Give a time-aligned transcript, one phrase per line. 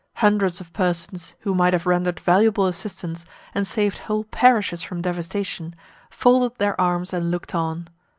[0.15, 5.75] Hundreds of persons, who might have rendered valuable assistance, and saved whole parishes from devastation,
[6.09, 7.87] folded their arms and looked on.